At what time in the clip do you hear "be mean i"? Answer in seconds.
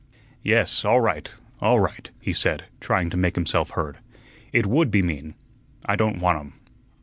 4.89-5.95